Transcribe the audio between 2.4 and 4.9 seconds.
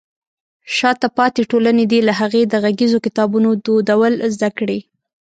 د غږیزو کتابونو دودول زده کړي.